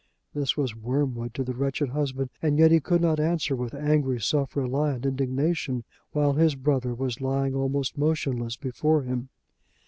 [0.33, 4.19] This was wormwood to the wretched husband, and yet he could not answer with angry,
[4.19, 9.29] self reliant indignation, while his brother was lying almost motionless before him.